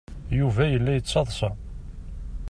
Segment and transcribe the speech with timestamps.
[0.39, 1.49] Yuba yella yettaḍsa.